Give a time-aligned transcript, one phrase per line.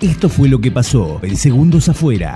[0.00, 2.34] Esto fue lo que pasó en Segundos Afuera.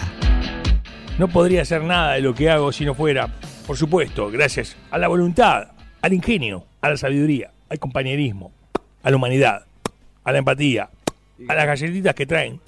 [1.19, 3.29] No podría hacer nada de lo que hago si no fuera,
[3.67, 5.69] por supuesto, gracias a la voluntad,
[6.03, 8.53] al ingenio, a la sabiduría, al compañerismo,
[9.03, 9.65] a la humanidad,
[10.25, 10.91] a la empatía,
[11.49, 12.61] a las galletitas que traen.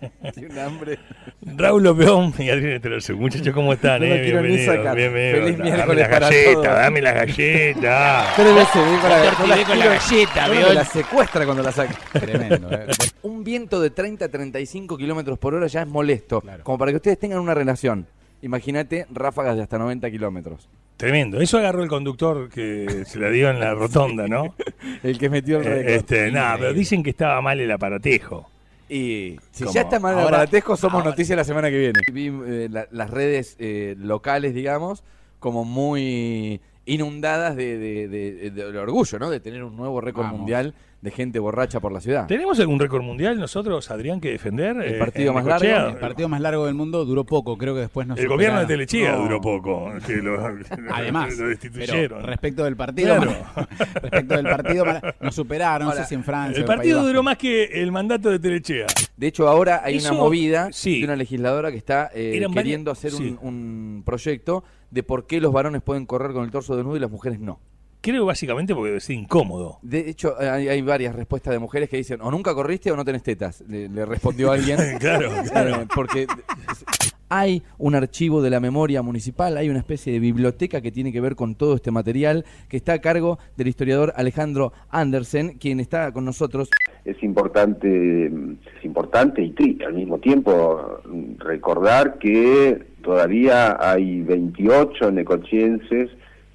[0.34, 0.98] Tiene hambre.
[1.42, 3.16] Raúl Lopeón y Adrián Estrello.
[3.16, 4.00] Muchachos, ¿cómo están?
[4.00, 4.22] No lo eh?
[4.22, 4.96] quiero ni Bienvenidos, sacar.
[4.96, 5.40] bienvenidos.
[5.40, 6.66] Feliz Dame miércoles las para galletas, todos.
[6.66, 8.26] dame las galletas.
[8.36, 10.72] Tres veces, vi para Te activé con la galleta, veo.
[10.72, 11.94] la secuestra cuando la saca.
[12.20, 12.86] Tremendo, ¿eh?
[13.22, 16.40] Un viento de 30 a 35 kilómetros por hora ya es molesto.
[16.40, 16.62] Claro.
[16.64, 18.06] Como para que ustedes tengan una relación.
[18.40, 20.68] Imagínate ráfagas de hasta 90 kilómetros.
[20.96, 21.40] Tremendo.
[21.40, 24.54] Eso agarró el conductor que se la dio en la rotonda, ¿no?
[25.02, 25.90] El que metió el Eh, récord.
[25.92, 28.48] este, nada, pero dicen que estaba mal el aparatejo.
[28.88, 32.00] Y si ya está mal aparatejo, somos ahora- noticias la semana que viene.
[32.12, 35.04] Vi eh, la- las redes eh, locales, digamos,
[35.38, 36.60] como muy
[36.92, 39.30] inundadas de, de- de- de- de orgullo, ¿no?
[39.30, 40.38] De tener un nuevo récord Vamos.
[40.40, 42.26] mundial de gente borracha por la ciudad.
[42.26, 44.76] ¿Tenemos algún récord mundial nosotros, Adrián, que defender?
[44.78, 47.82] El eh, partido más largo, El partido más largo del mundo duró poco, creo que
[47.82, 49.18] después nos El gobierno de No.
[49.22, 49.92] duró poco.
[50.04, 50.36] Que lo,
[50.92, 51.94] Además, lo destituyeron.
[52.18, 53.32] pero respecto del partido, Claro.
[54.02, 54.84] respecto del partido,
[55.20, 56.58] nos superaron, no Ahora, sé si en Francia.
[56.58, 58.86] el partido duró más que el mandato de Telechea.
[59.16, 60.98] De hecho, ahora hay Eso- una movida sí.
[60.98, 65.40] de una legisladora que está eh, queriendo varias- hacer un, un proyecto de por qué
[65.40, 67.58] los varones pueden correr con el torso desnudo y las mujeres no.
[68.00, 69.78] Creo básicamente porque debe ser incómodo.
[69.82, 73.04] De hecho, hay, hay varias respuestas de mujeres que dicen o nunca corriste o no
[73.04, 73.64] tenés tetas.
[73.68, 74.78] Le, le respondió alguien.
[75.00, 75.82] Claro, claro.
[75.82, 76.26] Eh, porque
[77.28, 81.20] hay un archivo de la memoria municipal, hay una especie de biblioteca que tiene que
[81.20, 86.12] ver con todo este material que está a cargo del historiador Alejandro Andersen, quien está
[86.12, 86.70] con nosotros.
[87.04, 91.00] es importante, es importante y triste al mismo tiempo
[91.38, 96.10] recordar que todavía hay 28 necochienses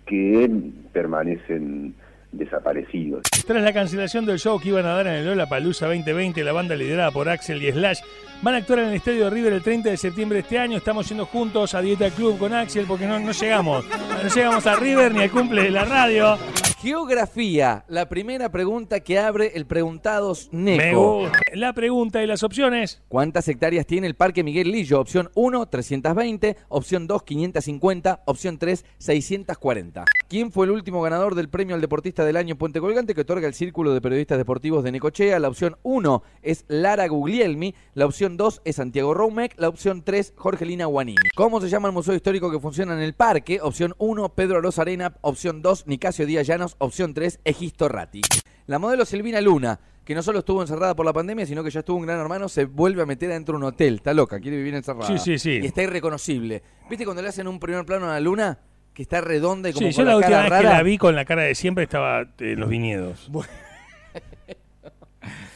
[0.06, 0.48] que
[0.92, 1.96] permanecen
[2.32, 3.24] desaparecidos.
[3.48, 6.52] Tras la cancelación del show que iban a dar en el Lola Palusa 2020, la
[6.52, 8.02] banda liderada por Axel y Slash
[8.44, 10.78] van a actuar en el estadio River el 30 de septiembre de este año.
[10.78, 13.84] Estamos yendo juntos a Dieta Club con Axel porque no llegamos.
[14.24, 16.38] No llegamos a River ni al cumple de la radio.
[16.84, 21.20] Geografía, la primera pregunta que abre el Preguntados Me Neco.
[21.20, 21.40] gusta.
[21.54, 23.02] La pregunta y las opciones.
[23.08, 25.00] ¿Cuántas hectáreas tiene el Parque Miguel Lillo?
[25.00, 26.58] Opción 1, 320.
[26.68, 28.24] Opción 2, 550.
[28.26, 30.04] Opción 3, 640.
[30.28, 33.48] ¿Quién fue el último ganador del premio al deportista del año Puente Colgante que otorga
[33.48, 35.40] el Círculo de Periodistas Deportivos de Necochea?
[35.40, 37.76] La opción 1 es Lara Guglielmi.
[37.94, 39.54] La opción 2 es Santiago Roumek.
[39.58, 41.30] La opción 3, Jorgelina Guanini.
[41.36, 43.62] ¿Cómo se llama el museo histórico que funciona en el parque?
[43.62, 45.16] Opción 1, Pedro Aroz Arena.
[45.22, 46.73] Opción 2, Nicasio Díaz Llanos.
[46.80, 48.22] Opción 3, Egisto Ratti.
[48.68, 51.80] La modelo Silvina Luna, que no solo estuvo encerrada por la pandemia, sino que ya
[51.80, 53.96] estuvo un gran hermano, se vuelve a meter adentro de un hotel.
[53.96, 55.08] Está loca, quiere vivir encerrada.
[55.08, 55.60] Sí, sí, sí.
[55.62, 56.62] Y está irreconocible.
[56.90, 58.60] ¿Viste cuando le hacen un primer plano a la luna?
[58.94, 60.62] Que está redonda y como Sí, con yo la última cara vez rara.
[60.70, 63.30] que la vi con la cara de siempre estaba eh, en los viñedos.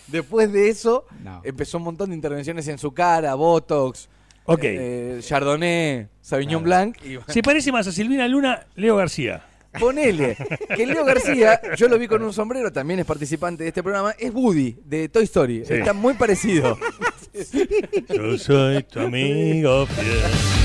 [0.07, 1.41] Después de eso, No.
[1.43, 4.07] empezó un montón de intervenciones en su cara, Botox,
[4.45, 4.59] Ok.
[4.63, 6.91] eh, Chardonnay, Sauvignon Claro.
[6.93, 7.05] Blanc.
[7.05, 9.43] Y Se parece más a Silvina Luna, Leo García.
[9.79, 10.37] Ponele
[10.75, 14.13] que Leo García, yo lo vi con un sombrero, también es participante de este programa,
[14.17, 15.63] es Woody de Toy Story.
[15.65, 15.75] Sí.
[15.75, 16.77] Está muy parecido.
[18.09, 20.56] Yo soy tu amigo fiel.